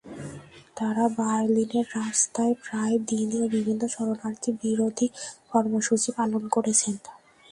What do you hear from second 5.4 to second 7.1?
কর্মসূচি পালন করছেন।